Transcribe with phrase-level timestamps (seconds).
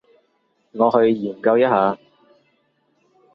[0.71, 1.95] 我去研究一下